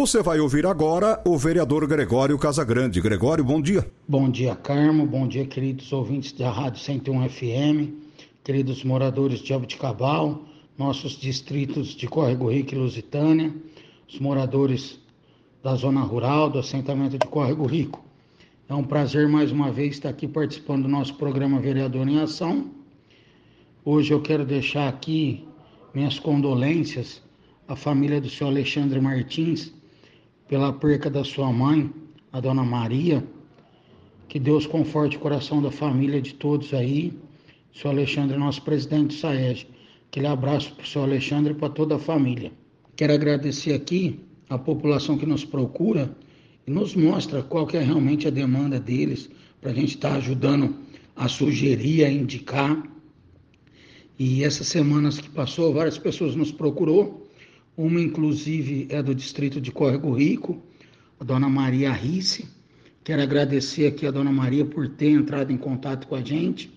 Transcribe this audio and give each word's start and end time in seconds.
Você 0.00 0.22
vai 0.22 0.40
ouvir 0.40 0.64
agora 0.64 1.20
o 1.26 1.36
vereador 1.36 1.86
Gregório 1.86 2.38
Casagrande. 2.38 3.02
Gregório, 3.02 3.44
bom 3.44 3.60
dia. 3.60 3.86
Bom 4.08 4.30
dia, 4.30 4.56
Carmo. 4.56 5.04
Bom 5.04 5.28
dia, 5.28 5.44
queridos 5.44 5.92
ouvintes 5.92 6.32
da 6.32 6.50
Rádio 6.50 6.80
101 6.80 7.28
FM, 7.28 7.92
queridos 8.42 8.82
moradores 8.82 9.40
de 9.40 9.52
Abuticabal, 9.52 10.42
nossos 10.78 11.12
distritos 11.12 11.88
de 11.88 12.08
Córrego 12.08 12.50
Rico 12.50 12.74
e 12.74 12.78
Lusitânia, 12.78 13.54
os 14.08 14.18
moradores 14.18 14.98
da 15.62 15.74
zona 15.74 16.00
rural, 16.00 16.48
do 16.48 16.60
assentamento 16.60 17.18
de 17.18 17.26
Córrego 17.26 17.66
Rico. 17.66 18.02
É 18.70 18.74
um 18.74 18.84
prazer 18.84 19.28
mais 19.28 19.52
uma 19.52 19.70
vez 19.70 19.96
estar 19.96 20.08
aqui 20.08 20.26
participando 20.26 20.84
do 20.84 20.88
nosso 20.88 21.14
programa 21.16 21.60
Vereador 21.60 22.08
em 22.08 22.20
Ação. 22.20 22.70
Hoje 23.84 24.14
eu 24.14 24.22
quero 24.22 24.46
deixar 24.46 24.88
aqui 24.88 25.46
minhas 25.92 26.18
condolências 26.18 27.20
à 27.68 27.76
família 27.76 28.18
do 28.18 28.30
senhor 28.30 28.48
Alexandre 28.48 28.98
Martins 28.98 29.78
pela 30.50 30.72
perca 30.72 31.08
da 31.08 31.22
sua 31.22 31.52
mãe, 31.52 31.88
a 32.32 32.40
dona 32.40 32.64
Maria. 32.64 33.24
Que 34.26 34.36
Deus 34.36 34.66
conforte 34.66 35.16
o 35.16 35.20
coração 35.20 35.62
da 35.62 35.70
família 35.70 36.20
de 36.20 36.34
todos 36.34 36.74
aí. 36.74 37.16
O 37.72 37.78
senhor 37.78 37.94
Alexandre, 37.94 38.36
nosso 38.36 38.60
presidente 38.62 39.06
do 39.06 39.12
SAEG. 39.12 39.68
Aquele 40.08 40.26
abraço 40.26 40.74
para 40.74 40.82
o 40.82 40.86
senhor 40.88 41.04
Alexandre 41.04 41.52
e 41.52 41.54
para 41.54 41.68
toda 41.68 41.94
a 41.94 41.98
família. 42.00 42.50
Quero 42.96 43.12
agradecer 43.12 43.74
aqui 43.74 44.18
a 44.48 44.58
população 44.58 45.16
que 45.16 45.24
nos 45.24 45.44
procura 45.44 46.16
e 46.66 46.70
nos 46.72 46.96
mostra 46.96 47.44
qual 47.44 47.64
que 47.64 47.76
é 47.76 47.80
realmente 47.80 48.26
a 48.26 48.30
demanda 48.30 48.80
deles, 48.80 49.30
para 49.60 49.70
a 49.70 49.74
gente 49.74 49.94
estar 49.94 50.10
tá 50.10 50.16
ajudando 50.16 50.74
a 51.14 51.28
sugerir, 51.28 52.04
a 52.04 52.10
indicar. 52.10 52.82
E 54.18 54.42
essas 54.42 54.66
semanas 54.66 55.20
que 55.20 55.30
passou, 55.30 55.72
várias 55.72 55.96
pessoas 55.96 56.34
nos 56.34 56.50
procurou 56.50 57.29
uma, 57.80 57.98
inclusive, 57.98 58.86
é 58.90 59.02
do 59.02 59.14
distrito 59.14 59.58
de 59.58 59.72
Córrego 59.72 60.12
Rico, 60.12 60.62
a 61.18 61.24
dona 61.24 61.48
Maria 61.48 61.90
Risse. 61.90 62.46
Quero 63.02 63.22
agradecer 63.22 63.86
aqui 63.86 64.06
a 64.06 64.10
dona 64.10 64.30
Maria 64.30 64.66
por 64.66 64.86
ter 64.86 65.08
entrado 65.08 65.50
em 65.50 65.56
contato 65.56 66.06
com 66.06 66.14
a 66.14 66.20
gente. 66.20 66.70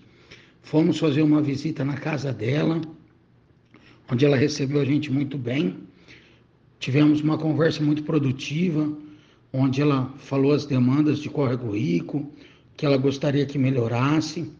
Fomos 0.62 0.98
fazer 0.98 1.20
uma 1.20 1.42
visita 1.42 1.84
na 1.84 1.98
casa 1.98 2.32
dela, 2.32 2.80
onde 4.10 4.24
ela 4.24 4.34
recebeu 4.34 4.80
a 4.80 4.84
gente 4.86 5.12
muito 5.12 5.36
bem. 5.36 5.76
Tivemos 6.80 7.20
uma 7.20 7.36
conversa 7.36 7.82
muito 7.82 8.02
produtiva, 8.02 8.90
onde 9.52 9.82
ela 9.82 10.10
falou 10.16 10.52
as 10.52 10.64
demandas 10.64 11.18
de 11.18 11.28
Córrego 11.28 11.72
Rico, 11.72 12.32
que 12.78 12.86
ela 12.86 12.96
gostaria 12.96 13.44
que 13.44 13.58
melhorasse. 13.58 14.50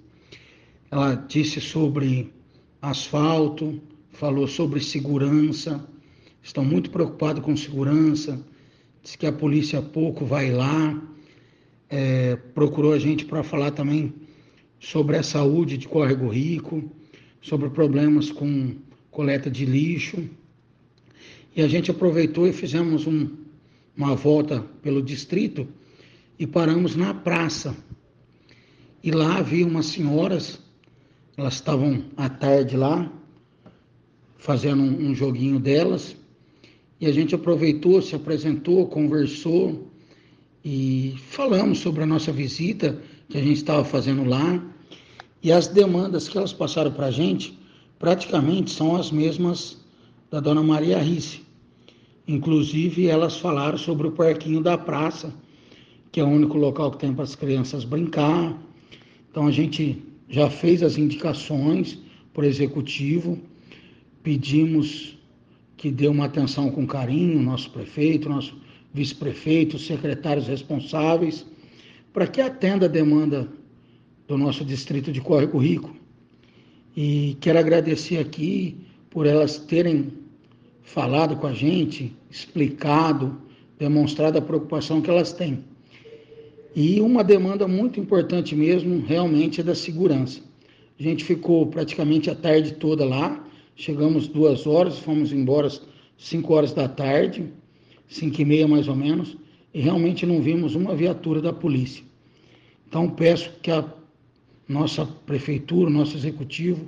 Ela 0.91 1.15
disse 1.15 1.59
sobre 1.59 2.31
asfalto, 2.83 3.81
falou 4.13 4.47
sobre 4.47 4.81
segurança, 4.81 5.89
estão 6.45 6.63
muito 6.63 6.91
preocupados 6.91 7.43
com 7.43 7.57
segurança, 7.57 8.39
diz 9.03 9.17
que 9.17 9.27
a 9.27 9.33
polícia 9.33 9.81
pouco 9.81 10.27
vai 10.27 10.53
lá, 10.53 11.03
é, 11.89 12.37
procurou 12.37 12.93
a 12.93 12.99
gente 12.99 13.25
para 13.25 13.43
falar 13.43 13.71
também 13.71 14.13
sobre 14.79 15.17
a 15.17 15.23
saúde 15.23 15.79
de 15.79 15.89
Córrego 15.89 16.29
Rico, 16.29 16.85
sobre 17.41 17.71
problemas 17.71 18.31
com 18.31 18.77
coleta 19.11 19.51
de 19.51 19.65
lixo. 19.65 20.29
E 21.57 21.63
a 21.63 21.69
gente 21.69 21.91
aproveitou 21.91 22.47
e 22.47 22.53
fizemos 22.53 23.07
um, 23.07 23.31
uma 23.97 24.15
volta 24.15 24.61
pelo 24.83 25.03
distrito 25.03 25.67
e 26.39 26.47
paramos 26.47 26.95
na 26.95 27.15
praça. 27.15 27.75
E 29.03 29.11
lá 29.11 29.39
havia 29.39 29.67
umas 29.67 29.87
senhoras, 29.87 30.61
elas 31.39 31.55
estavam 31.55 32.05
à 32.19 32.29
tarde 32.29 32.77
lá, 32.77 33.11
fazendo 34.37 34.83
um, 34.83 35.11
um 35.11 35.15
joguinho 35.15 35.59
delas, 35.59 36.15
e 37.05 37.07
a 37.07 37.13
gente 37.13 37.35
aproveitou, 37.35 38.01
se 38.01 38.17
apresentou, 38.17 38.87
conversou 38.87 39.91
e 40.65 41.15
falamos 41.19 41.81
sobre 41.81 42.03
a 42.03 42.07
nossa 42.07 42.33
visita 42.33 42.99
que 43.29 43.37
a 43.37 43.43
gente 43.43 43.59
estava 43.59 43.85
fazendo 43.85 44.25
lá. 44.25 44.65
E 45.43 45.53
as 45.53 45.67
demandas 45.67 46.31
que 46.31 46.39
elas 46.39 46.55
passaram 46.55 46.91
para 46.91 47.09
a 47.09 47.11
gente 47.11 47.59
praticamente 47.99 48.71
são 48.71 48.97
as 48.97 49.11
mesmas 49.11 49.85
da 50.31 50.41
dona 50.41 50.63
Maria 50.63 50.99
Risse. 50.99 51.43
Inclusive, 52.27 53.07
elas 53.07 53.37
falaram 53.37 53.77
sobre 53.77 54.07
o 54.07 54.13
parquinho 54.13 54.63
da 54.63 54.79
praça, 54.79 55.31
que 56.11 56.21
é 56.21 56.25
o 56.25 56.29
único 56.29 56.57
local 56.57 56.91
que 56.91 57.01
tem 57.01 57.13
para 57.13 57.25
as 57.25 57.35
crianças 57.35 57.85
brincar. 57.85 58.59
Então, 59.31 59.47
a 59.47 59.51
gente 59.51 60.03
já 60.27 60.49
fez 60.49 60.83
as 60.83 60.97
indicações 60.97 61.99
para 62.33 62.45
o 62.45 62.47
executivo, 62.47 63.39
pedimos 64.23 65.14
que 65.85 65.91
deu 65.91 66.13
uma 66.13 66.25
atenção 66.25 66.71
com 66.71 66.87
carinho, 66.87 67.43
nosso 67.43 67.69
prefeito, 67.69 68.27
nosso 68.27 68.57
vice-prefeito, 68.95 69.77
os 69.77 69.87
secretários 69.87 70.47
responsáveis, 70.47 71.45
para 72.11 72.27
que 72.27 72.41
atenda 72.41 72.87
a 72.87 72.89
demanda 72.89 73.47
do 74.27 74.39
nosso 74.39 74.65
distrito 74.65 75.13
de 75.13 75.21
Córrego 75.21 75.59
Rico. 75.59 75.95
E 76.97 77.37
quero 77.39 77.59
agradecer 77.59 78.17
aqui 78.17 78.79
por 79.11 79.27
elas 79.27 79.59
terem 79.59 80.11
falado 80.81 81.37
com 81.37 81.49
a 81.49 81.53
gente, 81.53 82.17
explicado, 82.31 83.37
demonstrado 83.79 84.39
a 84.39 84.41
preocupação 84.41 85.03
que 85.03 85.11
elas 85.11 85.35
têm. 85.35 85.63
E 86.75 86.99
uma 86.99 87.23
demanda 87.23 87.69
muito 87.69 88.01
importante 88.01 88.57
mesmo, 88.57 89.05
realmente, 89.07 89.61
é 89.61 89.63
da 89.63 89.75
segurança. 89.75 90.41
A 90.99 91.03
gente 91.03 91.23
ficou 91.23 91.67
praticamente 91.67 92.31
a 92.31 92.35
tarde 92.35 92.73
toda 92.73 93.05
lá, 93.05 93.45
Chegamos 93.77 94.29
duas 94.29 94.67
horas, 94.67 94.99
fomos 95.01 95.33
embora 95.33 95.69
cinco 96.17 96.55
horas 96.55 96.73
da 96.73 96.89
tarde, 96.89 97.53
cinco 98.07 98.41
e 98.41 98.45
meia 98.45 98.69
mais 98.69 98.87
ou 98.87 98.95
menos, 98.95 99.37
e 99.73 99.81
realmente 99.81 100.25
não 100.25 100.41
vimos 100.41 100.77
uma 100.77 100.95
viatura 100.95 101.43
da 101.43 101.53
polícia. 101.53 102.05
Então 102.87 103.11
peço 103.11 103.51
que 103.61 103.73
a 103.73 103.85
nossa 104.69 105.05
prefeitura, 105.05 105.91
nosso 105.91 106.17
executivo, 106.17 106.87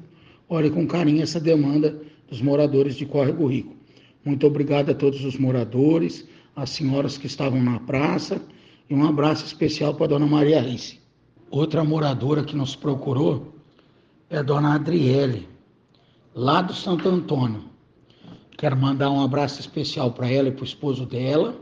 olhe 0.49 0.71
com 0.71 0.87
carinho 0.87 1.23
essa 1.23 1.41
demanda 1.41 2.01
dos 2.29 2.41
moradores 2.41 2.95
de 2.95 3.05
Córrego 3.05 3.47
Rico. 3.47 3.75
Muito 4.25 4.47
obrigado 4.47 4.91
a 4.91 4.95
todos 4.95 5.25
os 5.25 5.37
moradores, 5.37 6.27
as 6.55 6.71
senhoras 6.71 7.19
que 7.19 7.27
estavam 7.27 7.61
na 7.63 7.81
praça 7.81 8.41
e 8.89 8.95
um 8.95 9.05
abraço 9.05 9.45
especial 9.45 9.95
para 9.95 10.07
a 10.07 10.09
dona 10.11 10.27
Maria 10.27 10.61
Risse. 10.61 11.01
Outra 11.51 11.83
moradora 11.83 12.45
que 12.45 12.57
nos 12.57 12.77
procurou 12.77 13.55
é 14.31 14.39
a 14.39 14.43
dona 14.43 14.75
Adriele 14.75 15.49
lá 16.37 16.61
do 16.61 16.75
Santo 16.75 17.09
Antônio. 17.09 17.65
Quero 18.59 18.77
mandar 18.77 19.11
um 19.11 19.23
abraço 19.23 19.59
especial 19.59 20.13
para 20.13 20.31
ela 20.31 20.49
e 20.49 20.53
para 20.53 20.61
o 20.61 20.67
esposo 20.67 21.07
dela. 21.07 21.59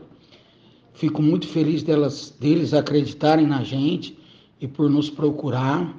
Fico 0.93 1.21
muito 1.21 1.47
feliz 1.47 1.81
delas, 1.81 2.35
deles 2.37 2.73
acreditarem 2.73 3.47
na 3.47 3.63
gente 3.63 4.19
e 4.59 4.67
por 4.67 4.89
nos 4.89 5.09
procurar. 5.09 5.95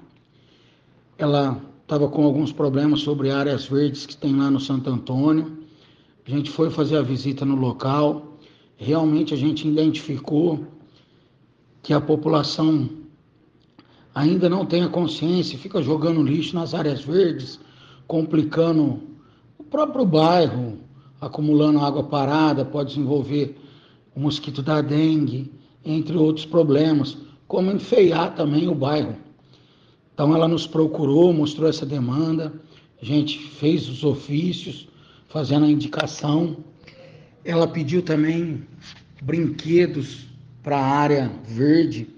Ela 1.17 1.59
estava 1.83 2.07
com 2.09 2.23
alguns 2.23 2.53
problemas 2.53 3.01
sobre 3.01 3.31
áreas 3.31 3.65
verdes 3.65 4.05
que 4.05 4.17
tem 4.17 4.37
lá 4.37 4.51
no 4.51 4.61
Santo 4.61 4.91
Antônio. 4.91 5.57
A 6.27 6.31
gente 6.31 6.51
foi 6.51 6.69
fazer 6.69 6.99
a 6.99 7.03
visita 7.03 7.47
no 7.47 7.57
local. 7.57 8.37
Realmente 8.77 9.33
a 9.33 9.39
gente 9.39 9.67
identificou 9.67 10.67
que 11.83 11.95
a 11.95 12.01
população 12.01 12.91
ainda 14.15 14.51
não 14.51 14.67
tem 14.67 14.83
a 14.83 14.89
consciência, 14.89 15.59
fica 15.59 15.83
jogando 15.83 16.23
lixo 16.23 16.55
nas 16.55 16.75
áreas 16.75 17.03
verdes, 17.03 17.61
complicando 18.07 19.03
o 19.59 19.65
próprio 19.65 20.05
bairro, 20.05 20.79
acumulando 21.21 21.81
água 21.81 22.05
parada, 22.05 22.65
pode 22.65 22.91
desenvolver 22.91 23.57
o 24.15 24.21
mosquito 24.21 24.63
da 24.63 24.81
dengue, 24.81 25.53
entre 25.85 26.17
outros 26.17 26.47
problemas, 26.47 27.17
como 27.47 27.71
enfeiar 27.71 28.35
também 28.35 28.69
o 28.69 28.75
bairro. 28.75 29.17
Então 30.13 30.35
ela 30.35 30.49
nos 30.49 30.67
procurou, 30.67 31.33
mostrou 31.33 31.69
essa 31.69 31.85
demanda, 31.85 32.53
a 33.01 33.05
gente 33.05 33.39
fez 33.39 33.89
os 33.89 34.03
ofícios, 34.03 34.89
fazendo 35.29 35.67
a 35.67 35.71
indicação. 35.71 36.57
Ela 37.45 37.69
pediu 37.69 38.03
também 38.03 38.63
brinquedos 39.23 40.27
para 40.63 40.79
a 40.79 40.85
área 40.85 41.31
verde, 41.47 42.09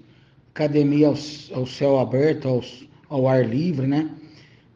academia 0.53 1.07
ao, 1.07 1.15
ao 1.53 1.67
céu 1.67 1.99
aberto, 1.99 2.47
ao, 2.47 2.63
ao 3.09 3.27
ar 3.27 3.47
livre, 3.47 3.85
né? 3.85 4.09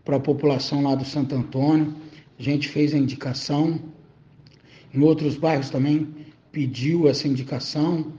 Para 0.04 0.18
a 0.18 0.20
população 0.20 0.84
lá 0.84 0.96
do 0.96 1.06
Santo 1.06 1.36
Antônio. 1.36 1.96
A 2.38 2.44
gente 2.44 2.68
fez 2.68 2.94
a 2.94 2.98
indicação. 2.98 3.80
Em 4.94 5.02
outros 5.02 5.36
bairros 5.36 5.70
também 5.70 6.08
pediu 6.52 7.08
essa 7.08 7.28
indicação. 7.28 8.14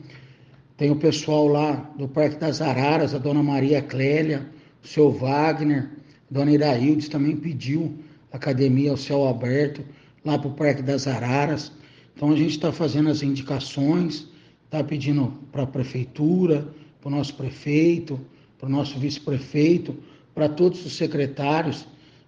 Tem 0.76 0.90
o 0.90 0.96
pessoal 0.96 1.46
lá 1.46 1.75
do 1.96 2.08
Parque 2.08 2.36
das 2.36 2.60
Araras, 2.60 3.14
a 3.14 3.19
dona 3.19 3.42
Maria 3.42 3.81
Clélia, 3.81 4.50
o 4.82 4.86
seu 4.86 5.10
Wagner, 5.10 5.90
a 6.31 6.34
dona 6.34 6.50
Iraildes 6.50 7.08
também 7.08 7.36
pediu 7.36 7.96
academia 8.34 8.90
ao 8.90 8.96
céu 8.96 9.28
aberto, 9.28 9.84
lá 10.25 10.36
para 10.36 10.48
o 10.48 10.54
Parque 10.54 10.82
das 10.82 11.06
Araras. 11.06 11.70
Então 12.16 12.32
a 12.32 12.36
gente 12.36 12.50
está 12.50 12.72
fazendo 12.72 13.08
as 13.08 13.22
indicações, 13.22 14.26
está 14.64 14.82
pedindo 14.82 15.32
para 15.52 15.62
a 15.62 15.66
prefeitura, 15.66 16.66
para 17.00 17.08
o 17.08 17.12
nosso 17.12 17.34
prefeito, 17.34 18.20
para 18.58 18.66
o 18.66 18.70
nosso 18.70 18.98
vice-prefeito, 18.98 19.96
para 20.34 20.48
todos 20.48 20.84
os 20.84 20.94
secretários, 20.94 21.86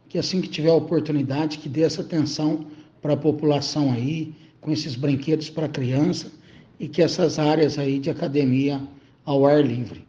que 0.08 0.18
assim 0.18 0.40
que 0.40 0.48
tiver 0.48 0.70
a 0.70 0.74
oportunidade, 0.74 1.58
que 1.58 1.68
dê 1.68 1.82
essa 1.82 2.02
atenção 2.02 2.66
para 3.02 3.14
a 3.14 3.16
população 3.16 3.92
aí, 3.92 4.34
com 4.60 4.70
esses 4.70 4.94
brinquedos 4.94 5.50
para 5.50 5.68
criança 5.68 6.30
e 6.78 6.88
que 6.88 7.02
essas 7.02 7.38
áreas 7.38 7.78
aí 7.78 7.98
de 7.98 8.10
academia 8.10 8.80
ao 9.24 9.46
ar 9.46 9.64
livre. 9.64 10.06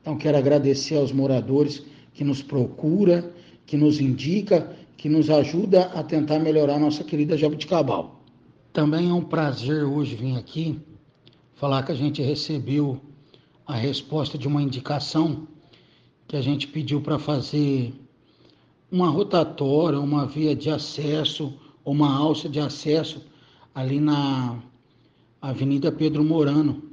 Então 0.00 0.16
quero 0.16 0.38
agradecer 0.38 0.96
aos 0.96 1.12
moradores 1.12 1.82
que 2.14 2.24
nos 2.24 2.42
procura, 2.42 3.32
que 3.66 3.76
nos 3.76 4.00
indica, 4.00 4.74
que 4.96 5.08
nos 5.08 5.30
ajuda 5.30 5.84
a 5.94 6.02
tentar 6.02 6.38
melhorar 6.38 6.78
nossa 6.78 7.04
querida 7.04 7.36
Jabuticabal. 7.36 8.20
Também 8.72 9.10
é 9.10 9.12
um 9.12 9.22
prazer 9.22 9.84
hoje 9.84 10.14
vir 10.14 10.36
aqui 10.36 10.78
falar 11.54 11.82
que 11.82 11.92
a 11.92 11.94
gente 11.94 12.22
recebeu 12.22 13.00
a 13.66 13.74
resposta 13.74 14.38
de 14.38 14.48
uma 14.48 14.62
indicação 14.62 15.46
que 16.30 16.36
a 16.36 16.40
gente 16.40 16.68
pediu 16.68 17.00
para 17.00 17.18
fazer 17.18 17.92
uma 18.88 19.08
rotatória, 19.08 19.98
uma 19.98 20.24
via 20.24 20.54
de 20.54 20.70
acesso, 20.70 21.52
uma 21.84 22.08
alça 22.08 22.48
de 22.48 22.60
acesso 22.60 23.26
ali 23.74 23.98
na 23.98 24.62
Avenida 25.42 25.90
Pedro 25.90 26.22
Morano, 26.22 26.84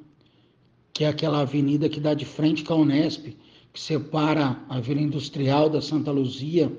que 0.91 1.03
é 1.03 1.07
aquela 1.07 1.41
avenida 1.41 1.87
que 1.87 1.99
dá 1.99 2.15
de 2.15 2.25
frente 2.25 2.63
com 2.63 2.73
a 2.73 2.77
Unesp, 2.77 3.37
que 3.71 3.79
separa 3.79 4.59
a 4.67 4.79
Vila 4.79 5.01
Industrial 5.01 5.69
da 5.69 5.83
Santa 5.83 6.09
Luzia. 6.09 6.75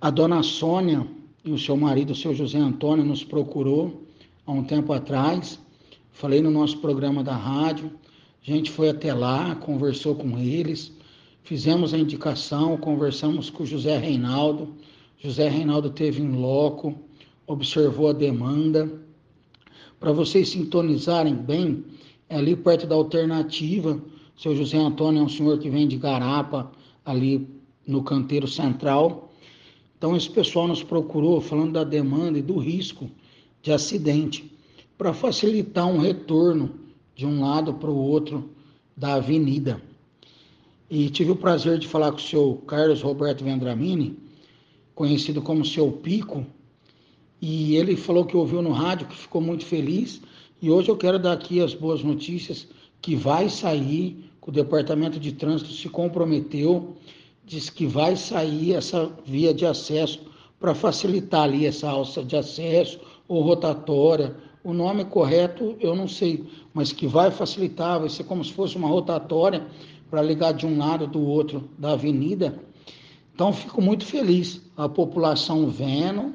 A 0.00 0.10
dona 0.10 0.42
Sônia 0.42 1.06
e 1.44 1.52
o 1.52 1.58
seu 1.60 1.76
marido, 1.76 2.10
o 2.10 2.16
seu 2.16 2.34
José 2.34 2.58
Antônio, 2.58 3.04
nos 3.04 3.22
procurou 3.22 4.02
há 4.44 4.50
um 4.50 4.64
tempo 4.64 4.92
atrás. 4.92 5.60
Falei 6.10 6.42
no 6.42 6.50
nosso 6.50 6.78
programa 6.78 7.22
da 7.22 7.36
rádio. 7.36 7.92
A 8.42 8.50
gente 8.50 8.68
foi 8.68 8.88
até 8.88 9.14
lá, 9.14 9.54
conversou 9.54 10.16
com 10.16 10.36
eles, 10.40 10.96
fizemos 11.46 11.94
a 11.94 11.98
indicação, 11.98 12.76
conversamos 12.76 13.48
com 13.48 13.62
o 13.62 13.66
José 13.66 13.96
Reinaldo. 13.96 14.74
José 15.16 15.48
Reinaldo 15.48 15.90
teve 15.90 16.20
em 16.20 16.32
loco, 16.32 16.92
observou 17.46 18.08
a 18.08 18.12
demanda. 18.12 18.92
Para 20.00 20.10
vocês 20.10 20.48
sintonizarem 20.48 21.36
bem, 21.36 21.84
é 22.28 22.36
ali 22.36 22.56
perto 22.56 22.84
da 22.84 22.96
alternativa. 22.96 24.02
Seu 24.36 24.56
José 24.56 24.76
Antônio 24.76 25.20
é 25.20 25.22
um 25.22 25.28
senhor 25.28 25.56
que 25.60 25.70
vem 25.70 25.86
de 25.86 25.96
Garapa, 25.96 26.72
ali 27.04 27.48
no 27.86 28.02
canteiro 28.02 28.48
central. 28.48 29.32
Então, 29.96 30.16
esse 30.16 30.28
pessoal 30.28 30.66
nos 30.66 30.82
procurou 30.82 31.40
falando 31.40 31.74
da 31.74 31.84
demanda 31.84 32.40
e 32.40 32.42
do 32.42 32.58
risco 32.58 33.08
de 33.62 33.70
acidente, 33.70 34.52
para 34.98 35.14
facilitar 35.14 35.86
um 35.86 35.98
retorno 35.98 36.74
de 37.14 37.24
um 37.24 37.40
lado 37.40 37.74
para 37.74 37.90
o 37.90 37.96
outro 37.96 38.50
da 38.96 39.14
avenida. 39.14 39.80
E 40.88 41.10
tive 41.10 41.32
o 41.32 41.36
prazer 41.36 41.78
de 41.78 41.88
falar 41.88 42.12
com 42.12 42.18
o 42.18 42.20
seu 42.20 42.62
Carlos 42.66 43.02
Roberto 43.02 43.42
Vendramini, 43.42 44.16
conhecido 44.94 45.42
como 45.42 45.64
seu 45.64 45.90
Pico, 45.90 46.46
e 47.40 47.76
ele 47.76 47.96
falou 47.96 48.24
que 48.24 48.36
ouviu 48.36 48.62
no 48.62 48.70
rádio, 48.70 49.08
que 49.08 49.16
ficou 49.16 49.40
muito 49.40 49.64
feliz. 49.64 50.22
E 50.62 50.70
hoje 50.70 50.88
eu 50.88 50.96
quero 50.96 51.18
dar 51.18 51.32
aqui 51.32 51.60
as 51.60 51.74
boas 51.74 52.02
notícias 52.02 52.68
que 53.02 53.16
vai 53.16 53.48
sair, 53.48 54.30
que 54.40 54.48
o 54.48 54.52
Departamento 54.52 55.18
de 55.18 55.32
Trânsito 55.32 55.72
se 55.72 55.88
comprometeu, 55.88 56.96
diz 57.44 57.68
que 57.68 57.84
vai 57.84 58.16
sair 58.16 58.72
essa 58.72 59.10
via 59.24 59.52
de 59.52 59.66
acesso 59.66 60.20
para 60.58 60.74
facilitar 60.74 61.42
ali 61.42 61.66
essa 61.66 61.88
alça 61.90 62.24
de 62.24 62.36
acesso 62.36 62.98
ou 63.28 63.42
rotatória 63.42 64.36
o 64.66 64.74
nome 64.74 65.04
correto 65.04 65.76
eu 65.78 65.94
não 65.94 66.08
sei, 66.08 66.44
mas 66.74 66.90
que 66.90 67.06
vai 67.06 67.30
facilitar, 67.30 68.00
vai 68.00 68.08
ser 68.08 68.24
como 68.24 68.44
se 68.44 68.52
fosse 68.52 68.76
uma 68.76 68.88
rotatória 68.88 69.64
para 70.10 70.22
ligar 70.22 70.52
de 70.52 70.66
um 70.66 70.78
lado 70.78 71.06
do 71.06 71.20
outro 71.20 71.68
da 71.78 71.92
avenida. 71.92 72.58
Então 73.34 73.52
fico 73.52 73.82
muito 73.82 74.04
feliz, 74.04 74.62
a 74.76 74.88
população 74.88 75.68
vendo, 75.68 76.34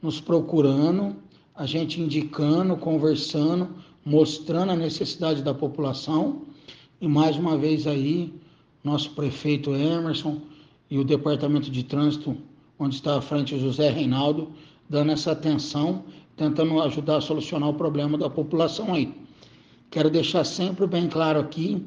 nos 0.00 0.20
procurando, 0.20 1.16
a 1.54 1.66
gente 1.66 2.00
indicando, 2.00 2.76
conversando, 2.76 3.70
mostrando 4.04 4.72
a 4.72 4.76
necessidade 4.76 5.42
da 5.42 5.54
população. 5.54 6.42
E 7.00 7.08
mais 7.08 7.36
uma 7.36 7.56
vez 7.58 7.86
aí, 7.86 8.32
nosso 8.84 9.10
prefeito 9.10 9.74
Emerson 9.74 10.40
e 10.90 10.98
o 10.98 11.04
departamento 11.04 11.70
de 11.70 11.82
trânsito, 11.82 12.36
onde 12.78 12.94
está 12.94 13.16
à 13.16 13.20
frente 13.20 13.54
o 13.54 13.58
José 13.58 13.90
Reinaldo, 13.90 14.52
dando 14.88 15.10
essa 15.10 15.32
atenção 15.32 16.04
tentando 16.36 16.80
ajudar 16.82 17.16
a 17.16 17.20
solucionar 17.20 17.70
o 17.70 17.74
problema 17.74 18.18
da 18.18 18.28
população 18.28 18.92
aí. 18.92 19.12
Quero 19.90 20.10
deixar 20.10 20.44
sempre 20.44 20.86
bem 20.86 21.08
claro 21.08 21.40
aqui 21.40 21.84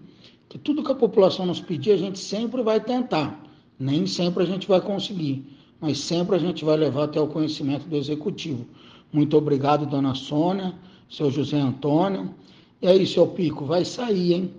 que 0.49 0.57
tudo 0.57 0.83
que 0.83 0.91
a 0.91 0.95
população 0.95 1.45
nos 1.45 1.61
pedir, 1.61 1.91
a 1.91 1.97
gente 1.97 2.17
sempre 2.17 2.63
vai 2.63 2.79
tentar. 2.79 3.39
Nem 3.79 4.07
sempre 4.07 4.43
a 4.43 4.45
gente 4.45 4.67
vai 4.67 4.81
conseguir, 4.81 5.45
mas 5.79 5.99
sempre 5.99 6.35
a 6.35 6.39
gente 6.39 6.65
vai 6.65 6.75
levar 6.75 7.03
até 7.03 7.21
o 7.21 7.27
conhecimento 7.27 7.87
do 7.87 7.95
executivo. 7.95 8.65
Muito 9.13 9.37
obrigado, 9.37 9.85
dona 9.85 10.15
Sônia, 10.15 10.73
seu 11.09 11.29
José 11.29 11.57
Antônio. 11.57 12.33
E 12.81 12.87
aí, 12.87 13.05
seu 13.05 13.27
Pico, 13.27 13.63
vai 13.63 13.85
sair, 13.85 14.33
hein? 14.33 14.53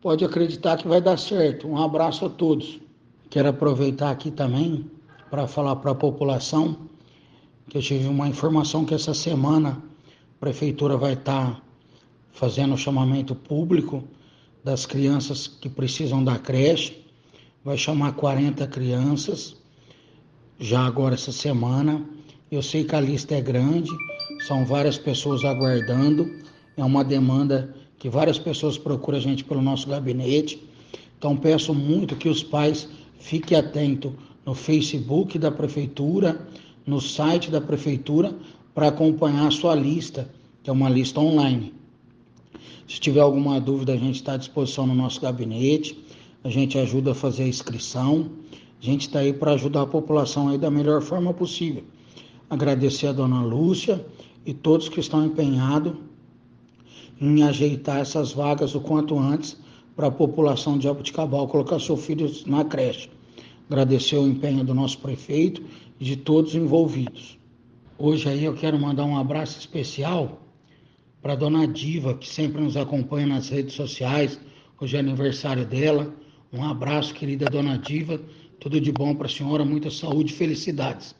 Pode 0.00 0.24
acreditar 0.24 0.78
que 0.78 0.86
vai 0.86 1.00
dar 1.00 1.18
certo. 1.18 1.66
Um 1.66 1.76
abraço 1.76 2.24
a 2.24 2.30
todos. 2.30 2.78
Quero 3.28 3.48
aproveitar 3.48 4.10
aqui 4.10 4.30
também 4.30 4.88
para 5.28 5.46
falar 5.46 5.76
para 5.76 5.90
a 5.90 5.94
população 5.94 6.88
que 7.68 7.76
eu 7.76 7.82
tive 7.82 8.08
uma 8.08 8.28
informação 8.28 8.84
que 8.84 8.94
essa 8.94 9.12
semana 9.12 9.82
a 10.36 10.40
prefeitura 10.40 10.96
vai 10.96 11.12
estar 11.12 11.54
tá 11.54 11.62
fazendo 12.32 12.76
chamamento 12.78 13.34
público 13.34 14.04
das 14.68 14.84
crianças 14.84 15.46
que 15.46 15.66
precisam 15.66 16.22
da 16.22 16.38
creche. 16.38 17.02
Vai 17.64 17.78
chamar 17.78 18.12
40 18.12 18.66
crianças 18.66 19.56
já 20.60 20.80
agora 20.84 21.14
essa 21.14 21.32
semana. 21.32 22.04
Eu 22.52 22.62
sei 22.62 22.84
que 22.84 22.94
a 22.94 23.00
lista 23.00 23.34
é 23.34 23.40
grande, 23.40 23.90
são 24.46 24.66
várias 24.66 24.98
pessoas 24.98 25.42
aguardando. 25.42 26.30
É 26.76 26.84
uma 26.84 27.02
demanda 27.02 27.74
que 27.98 28.10
várias 28.10 28.38
pessoas 28.38 28.76
procuram 28.76 29.16
a 29.16 29.22
gente 29.22 29.42
pelo 29.42 29.62
nosso 29.62 29.88
gabinete. 29.88 30.62
Então 31.16 31.34
peço 31.34 31.72
muito 31.72 32.14
que 32.14 32.28
os 32.28 32.42
pais 32.42 32.86
fiquem 33.18 33.56
atentos 33.56 34.12
no 34.44 34.54
Facebook 34.54 35.38
da 35.38 35.50
prefeitura, 35.50 36.46
no 36.86 37.00
site 37.00 37.50
da 37.50 37.60
prefeitura 37.60 38.36
para 38.74 38.88
acompanhar 38.88 39.46
a 39.46 39.50
sua 39.50 39.74
lista, 39.74 40.28
que 40.62 40.68
é 40.68 40.72
uma 40.74 40.90
lista 40.90 41.20
online. 41.20 41.77
Se 42.88 42.98
tiver 42.98 43.20
alguma 43.20 43.60
dúvida, 43.60 43.92
a 43.92 43.96
gente 43.98 44.14
está 44.14 44.32
à 44.32 44.36
disposição 44.38 44.86
no 44.86 44.94
nosso 44.94 45.20
gabinete, 45.20 46.02
a 46.42 46.48
gente 46.48 46.78
ajuda 46.78 47.12
a 47.12 47.14
fazer 47.14 47.42
a 47.42 47.46
inscrição, 47.46 48.30
a 48.80 48.84
gente 48.84 49.02
está 49.02 49.18
aí 49.18 49.30
para 49.30 49.52
ajudar 49.52 49.82
a 49.82 49.86
população 49.86 50.48
aí 50.48 50.56
da 50.56 50.70
melhor 50.70 51.02
forma 51.02 51.34
possível. 51.34 51.84
Agradecer 52.48 53.08
a 53.08 53.12
dona 53.12 53.42
Lúcia 53.42 54.06
e 54.46 54.54
todos 54.54 54.88
que 54.88 55.00
estão 55.00 55.22
empenhados 55.26 55.92
em 57.20 57.42
ajeitar 57.42 57.98
essas 57.98 58.32
vagas 58.32 58.74
o 58.74 58.80
quanto 58.80 59.18
antes 59.18 59.54
para 59.94 60.06
a 60.06 60.10
população 60.10 60.78
de 60.78 60.84
Jabuticabal 60.84 61.46
colocar 61.46 61.78
seus 61.80 62.02
filhos 62.02 62.46
na 62.46 62.64
creche. 62.64 63.10
Agradecer 63.68 64.16
o 64.16 64.26
empenho 64.26 64.64
do 64.64 64.72
nosso 64.72 64.96
prefeito 64.98 65.62
e 66.00 66.04
de 66.06 66.16
todos 66.16 66.54
envolvidos. 66.54 67.38
Hoje 67.98 68.30
aí 68.30 68.44
eu 68.44 68.54
quero 68.54 68.80
mandar 68.80 69.04
um 69.04 69.18
abraço 69.18 69.58
especial 69.58 70.47
para 71.20 71.34
dona 71.34 71.66
Diva, 71.66 72.14
que 72.14 72.28
sempre 72.28 72.62
nos 72.62 72.76
acompanha 72.76 73.26
nas 73.26 73.48
redes 73.48 73.74
sociais. 73.74 74.38
Hoje 74.80 74.96
é 74.96 75.00
aniversário 75.00 75.66
dela. 75.66 76.14
Um 76.52 76.64
abraço, 76.64 77.12
querida 77.12 77.46
dona 77.46 77.76
Diva. 77.76 78.20
Tudo 78.60 78.80
de 78.80 78.92
bom 78.92 79.14
para 79.14 79.26
a 79.26 79.30
senhora, 79.30 79.64
muita 79.64 79.90
saúde 79.90 80.32
e 80.32 80.36
felicidades. 80.36 81.14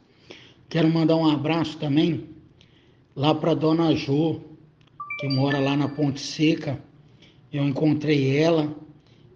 Quero 0.68 0.88
mandar 0.88 1.16
um 1.16 1.28
abraço 1.28 1.78
também 1.78 2.28
lá 3.14 3.34
para 3.34 3.54
dona 3.54 3.94
Jo, 3.94 4.40
que 5.18 5.28
mora 5.28 5.58
lá 5.58 5.76
na 5.76 5.88
Ponte 5.88 6.20
Seca. 6.20 6.82
Eu 7.52 7.66
encontrei 7.66 8.36
ela 8.36 8.74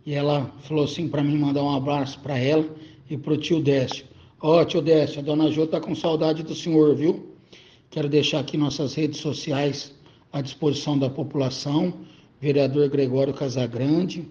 e 0.05 0.15
ela 0.15 0.53
falou 0.63 0.85
assim 0.85 1.09
para 1.09 1.23
mim 1.23 1.37
mandar 1.39 1.63
um 1.63 1.75
abraço 1.75 2.21
para 2.21 2.39
ela 2.39 2.69
e 3.09 3.17
para 3.17 3.33
o 3.33 3.37
tio 3.37 3.61
Décio. 3.61 4.05
Ó, 4.41 4.61
oh, 4.61 4.65
tio 4.65 4.83
Décio, 4.83 5.21
a 5.21 5.23
dona 5.23 5.51
Jô 5.51 5.67
tá 5.67 5.81
com 5.81 5.95
saudade 5.95 6.43
do 6.43 6.55
senhor, 6.55 6.95
viu? 6.95 7.35
Quero 7.91 8.09
deixar 8.09 8.41
aqui 8.41 8.57
nossas 8.57 8.95
redes 8.95 9.21
sociais 9.21 9.95
à 10.33 10.41
disposição 10.41 10.99
da 10.99 11.11
população, 11.11 11.93
vereador 12.41 12.89
Gregório 12.89 13.35
Casagrande. 13.35 14.27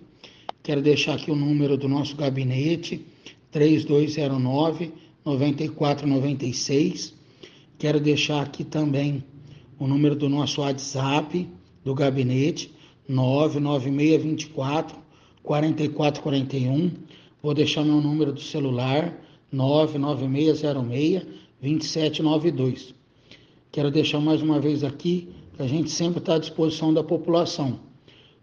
Quero 0.63 0.81
deixar 0.81 1.13
aqui 1.13 1.29
o 1.31 1.35
número 1.35 1.77
do 1.77 1.87
nosso 1.87 2.15
gabinete, 2.15 3.05
3209 3.51 4.91
9496. 5.23 7.13
Quero 7.77 7.99
deixar 7.99 8.41
aqui 8.41 8.63
também 8.63 9.23
o 9.77 9.87
número 9.87 10.15
do 10.15 10.27
nosso 10.27 10.61
WhatsApp, 10.61 11.47
do 11.83 11.93
gabinete, 11.93 12.71
99624 13.07 14.97
4441. 15.43 16.91
Vou 17.41 17.53
deixar 17.53 17.83
meu 17.83 18.01
número 18.01 18.31
do 18.31 18.41
celular, 18.41 19.13
99606 19.51 21.25
2792. 21.61 22.93
Quero 23.71 23.89
deixar 23.91 24.19
mais 24.19 24.41
uma 24.41 24.59
vez 24.59 24.83
aqui 24.83 25.29
que 25.61 25.65
a 25.65 25.67
gente 25.67 25.91
sempre 25.91 26.17
está 26.17 26.35
à 26.35 26.39
disposição 26.39 26.91
da 26.91 27.03
população. 27.03 27.79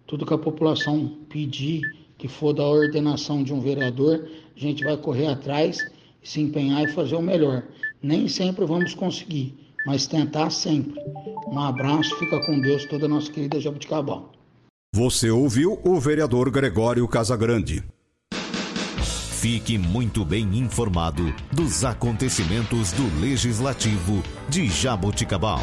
Tudo 0.06 0.24
que 0.24 0.32
a 0.32 0.38
população 0.38 1.18
pedir, 1.28 1.82
que 2.16 2.28
for 2.28 2.52
da 2.52 2.64
ordenação 2.64 3.42
de 3.42 3.52
um 3.52 3.60
vereador, 3.60 4.28
a 4.56 4.58
gente 4.58 4.84
vai 4.84 4.96
correr 4.96 5.26
atrás, 5.26 5.78
se 6.22 6.40
empenhar 6.40 6.84
e 6.84 6.92
fazer 6.92 7.16
o 7.16 7.22
melhor. 7.22 7.64
Nem 8.00 8.28
sempre 8.28 8.64
vamos 8.64 8.94
conseguir, 8.94 9.58
mas 9.84 10.06
tentar 10.06 10.50
sempre. 10.50 10.94
Um 11.48 11.58
abraço, 11.58 12.16
fica 12.18 12.40
com 12.46 12.60
Deus, 12.60 12.84
toda 12.84 13.06
a 13.06 13.08
nossa 13.08 13.32
querida 13.32 13.60
Jabuticabal. 13.60 14.30
Você 14.94 15.28
ouviu 15.28 15.80
o 15.84 15.98
vereador 15.98 16.50
Gregório 16.50 17.06
Casagrande. 17.08 17.82
Fique 19.40 19.76
muito 19.76 20.24
bem 20.24 20.56
informado 20.56 21.34
dos 21.52 21.84
acontecimentos 21.84 22.92
do 22.92 23.20
Legislativo 23.20 24.22
de 24.48 24.68
Jaboticabal. 24.68 25.62